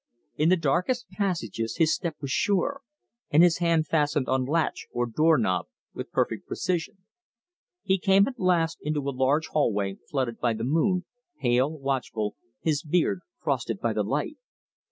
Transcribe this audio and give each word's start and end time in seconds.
In 0.35 0.49
the 0.49 0.57
darkest 0.57 1.07
passages 1.11 1.75
his 1.75 1.93
step 1.93 2.15
was 2.21 2.31
sure, 2.31 2.81
and 3.29 3.43
his 3.43 3.59
hand 3.59 3.85
fastened 3.85 4.27
on 4.27 4.45
latch 4.45 4.87
or 4.91 5.05
door 5.05 5.37
knob 5.37 5.67
with 5.93 6.11
perfect 6.11 6.47
precision. 6.47 7.03
He 7.83 7.99
came 7.99 8.27
at 8.27 8.39
last 8.39 8.79
into 8.81 9.07
a 9.07 9.13
large 9.13 9.49
hallway 9.49 9.97
flooded 10.09 10.39
by 10.39 10.53
the 10.53 10.63
moon, 10.63 11.05
pale, 11.39 11.71
watchful, 11.77 12.35
his 12.61 12.81
beard 12.81 13.19
frosted 13.37 13.79
by 13.79 13.93
the 13.93 14.01
light. 14.03 14.37